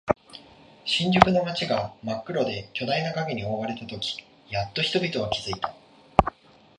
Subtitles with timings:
[0.83, 4.17] 新宿の街が真っ黒で巨大な影に覆われたとき、
[4.49, 5.75] やっと人々は気づいた。